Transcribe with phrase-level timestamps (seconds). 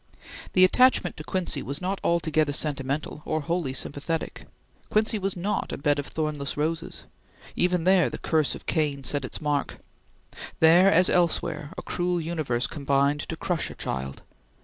[0.53, 4.47] The attachment to Quincy was not altogether sentimental or wholly sympathetic.
[4.89, 7.05] Quincy was not a bed of thornless roses.
[7.55, 9.77] Even there the curse of Cain set its mark.
[10.59, 14.23] There as elsewhere a cruel universe combined to crush a child.